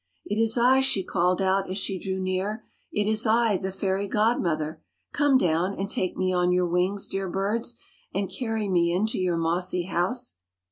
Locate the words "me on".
6.17-6.51